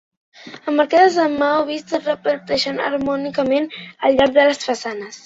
Emmarcades 0.71 1.19
amb 1.23 1.37
maó 1.43 1.59
vist, 1.67 1.93
es 1.97 2.07
repeteixen 2.11 2.81
harmònicament 2.87 3.69
al 4.09 4.17
llarg 4.19 4.35
de 4.39 4.47
les 4.51 4.65
façanes. 4.73 5.19